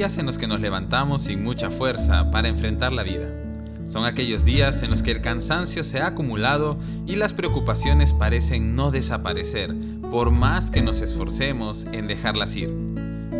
[0.00, 3.28] días en los que nos levantamos sin mucha fuerza para enfrentar la vida.
[3.86, 8.74] Son aquellos días en los que el cansancio se ha acumulado y las preocupaciones parecen
[8.74, 9.74] no desaparecer,
[10.10, 12.74] por más que nos esforcemos en dejarlas ir.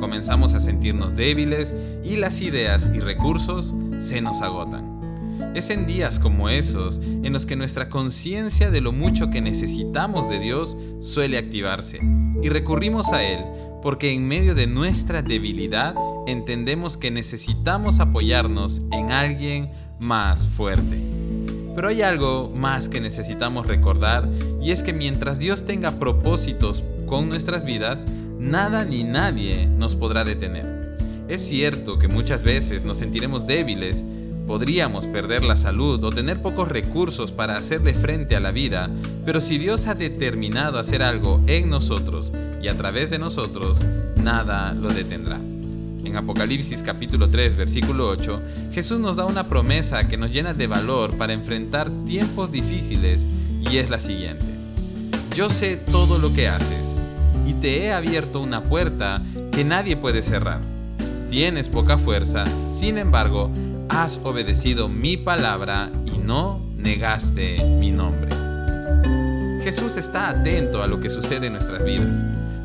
[0.00, 5.52] Comenzamos a sentirnos débiles y las ideas y recursos se nos agotan.
[5.54, 10.28] Es en días como esos en los que nuestra conciencia de lo mucho que necesitamos
[10.28, 12.00] de Dios suele activarse
[12.42, 13.44] y recurrimos a Él
[13.82, 15.94] porque en medio de nuestra debilidad
[16.26, 19.70] entendemos que necesitamos apoyarnos en alguien
[20.00, 21.00] más fuerte.
[21.74, 24.28] Pero hay algo más que necesitamos recordar
[24.60, 28.04] y es que mientras Dios tenga propósitos con nuestras vidas,
[28.38, 30.96] nada ni nadie nos podrá detener.
[31.28, 34.02] Es cierto que muchas veces nos sentiremos débiles,
[34.48, 38.88] podríamos perder la salud o tener pocos recursos para hacerle frente a la vida,
[39.26, 43.84] pero si Dios ha determinado hacer algo en nosotros y a través de nosotros,
[44.22, 45.38] nada lo detendrá.
[46.02, 48.40] En Apocalipsis capítulo 3 versículo 8,
[48.72, 53.26] Jesús nos da una promesa que nos llena de valor para enfrentar tiempos difíciles
[53.70, 54.46] y es la siguiente.
[55.36, 56.88] Yo sé todo lo que haces
[57.46, 59.20] y te he abierto una puerta
[59.52, 60.62] que nadie puede cerrar.
[61.28, 62.44] Tienes poca fuerza,
[62.74, 63.50] sin embargo,
[63.88, 68.30] has obedecido mi palabra y no negaste mi nombre.
[69.62, 72.22] Jesús está atento a lo que sucede en nuestras vidas.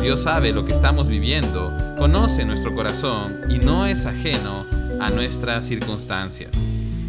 [0.00, 4.66] Dios sabe lo que estamos viviendo, conoce nuestro corazón y no es ajeno
[5.00, 6.50] a nuestras circunstancias.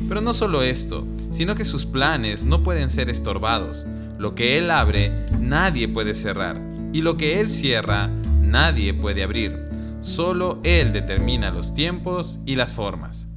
[0.07, 3.85] Pero no solo esto, sino que sus planes no pueden ser estorbados.
[4.17, 6.61] Lo que Él abre, nadie puede cerrar.
[6.93, 8.07] Y lo que Él cierra,
[8.41, 9.65] nadie puede abrir.
[9.99, 13.27] Solo Él determina los tiempos y las formas.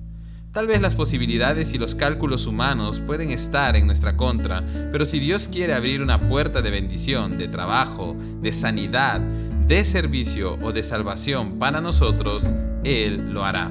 [0.53, 5.21] Tal vez las posibilidades y los cálculos humanos pueden estar en nuestra contra, pero si
[5.21, 10.83] Dios quiere abrir una puerta de bendición, de trabajo, de sanidad, de servicio o de
[10.83, 12.53] salvación para nosotros,
[12.83, 13.71] Él lo hará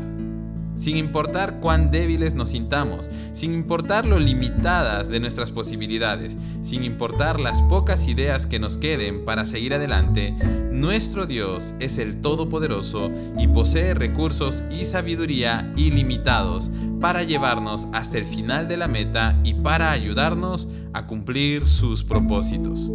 [0.78, 7.40] sin importar cuán débiles nos sintamos, sin importar lo limitadas de nuestras posibilidades, sin importar
[7.40, 10.34] las pocas ideas que nos queden para seguir adelante,
[10.72, 16.70] nuestro Dios es el Todopoderoso y posee recursos y sabiduría ilimitados
[17.02, 22.92] para llevarnos hasta el final de la meta y para ayudarnos a cumplir sus propósitos.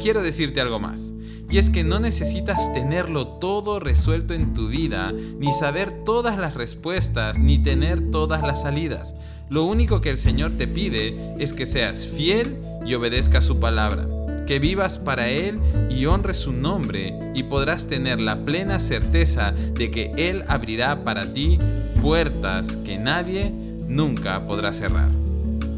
[0.00, 1.12] Quiero decirte algo más.
[1.50, 6.54] Y es que no necesitas tenerlo todo resuelto en tu vida, ni saber todas las
[6.54, 9.14] respuestas, ni tener todas las salidas.
[9.48, 14.06] Lo único que el Señor te pide es que seas fiel y obedezcas su palabra,
[14.46, 15.58] que vivas para Él
[15.88, 21.32] y honres su nombre y podrás tener la plena certeza de que Él abrirá para
[21.32, 21.58] ti
[22.02, 23.50] puertas que nadie
[23.86, 25.10] nunca podrá cerrar.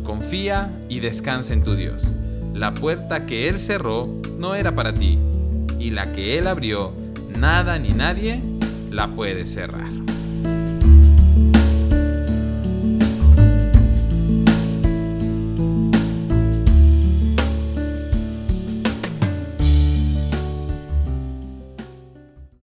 [0.03, 2.13] Confía y descansa en tu Dios.
[2.55, 5.19] La puerta que Él cerró no era para ti,
[5.79, 6.93] y la que Él abrió,
[7.39, 8.41] nada ni nadie
[8.91, 10.00] la puede cerrar.